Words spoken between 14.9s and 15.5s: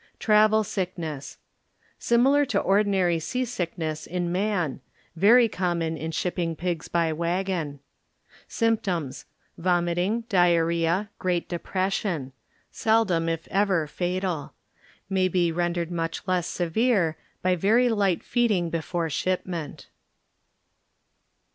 May